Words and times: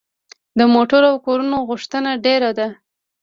د 0.57 0.61
موټرو 0.73 1.07
او 1.11 1.17
کورونو 1.25 1.57
غوښتنه 1.69 2.11
ډیره 2.25 2.49
ده. 2.57 2.67